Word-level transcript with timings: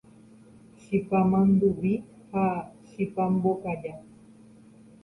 Chipa 0.79 1.19
manduvi 1.31 1.93
ha 2.31 2.43
chipa 2.87 3.23
mbokaja 3.33 3.93